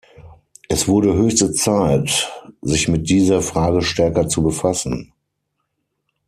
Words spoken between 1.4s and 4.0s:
Zeit, sich mit dieser Frage